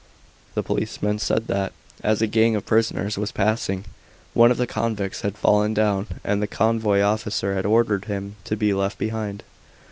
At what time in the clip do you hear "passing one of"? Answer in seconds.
3.31-4.57